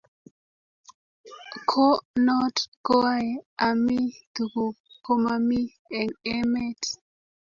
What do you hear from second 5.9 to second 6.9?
eng emet